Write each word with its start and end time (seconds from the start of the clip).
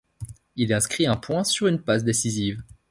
Il 0.55 0.73
inscrit 0.73 1.05
un 1.05 1.15
point 1.15 1.43
sur 1.43 1.67
une 1.67 1.79
passe 1.79 2.03
décisive. 2.03 2.63